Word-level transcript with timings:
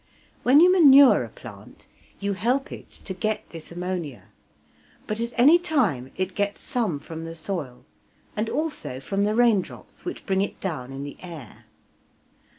When 0.41 0.59
you 0.59 0.71
manure 0.71 1.23
a 1.23 1.29
plant 1.29 1.87
you 2.19 2.33
help 2.33 2.71
it 2.71 2.89
to 2.89 3.13
get 3.13 3.47
this 3.51 3.71
ammonia, 3.71 4.29
but 5.05 5.19
at 5.19 5.31
any 5.37 5.59
time 5.59 6.09
it 6.17 6.33
gets 6.33 6.61
some 6.61 6.99
from 6.99 7.23
the 7.23 7.35
soil 7.35 7.85
and 8.35 8.49
also 8.49 8.99
from 8.99 9.25
the 9.25 9.35
rain 9.35 9.61
drops 9.61 10.03
which 10.03 10.25
bring 10.25 10.41
it 10.41 10.59
down 10.59 10.91
in 10.91 11.03
the 11.03 11.17
air. 11.21 11.65